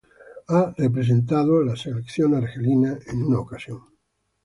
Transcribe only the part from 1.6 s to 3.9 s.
a la selección argelina en una ocasión.